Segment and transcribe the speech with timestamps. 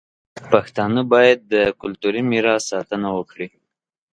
[0.51, 3.47] پښتانه باید د کلتوري میراث ساتنه وکړي.